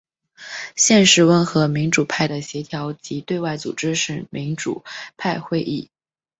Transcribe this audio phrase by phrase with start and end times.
[0.75, 4.83] 现时温和民主派的协调及对外组织是民主
[5.15, 5.91] 派会议。